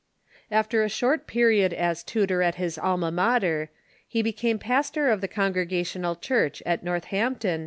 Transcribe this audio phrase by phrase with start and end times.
[0.49, 3.69] After a short period as tutor at his Alma Mater,
[4.07, 7.59] he be came pastor of the Congregational Church at Northampton, 1727.